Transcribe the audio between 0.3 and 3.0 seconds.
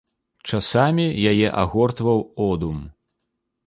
Часамі яе агортаў одум.